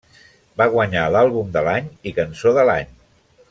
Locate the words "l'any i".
1.69-2.15